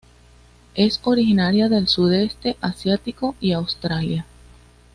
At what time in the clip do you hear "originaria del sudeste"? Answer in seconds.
1.03-2.57